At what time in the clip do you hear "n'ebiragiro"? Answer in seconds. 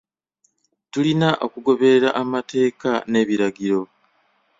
3.11-3.81